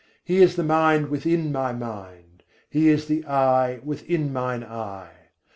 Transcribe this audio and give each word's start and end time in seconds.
He 0.23 0.41
is 0.41 0.55
the 0.55 0.63
Mind 0.63 1.09
within 1.09 1.51
my 1.51 1.73
mind: 1.73 2.41
He 2.71 2.89
is 2.89 3.05
the 3.05 3.23
Eye 3.27 3.81
within 3.83 4.33
mine 4.33 4.63
eye. 4.63 5.29